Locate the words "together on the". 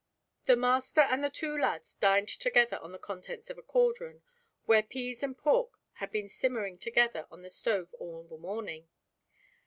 2.27-2.97, 6.79-7.51